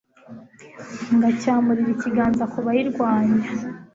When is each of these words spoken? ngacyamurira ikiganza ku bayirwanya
ngacyamurira 1.15 1.89
ikiganza 1.95 2.43
ku 2.51 2.59
bayirwanya 2.65 3.39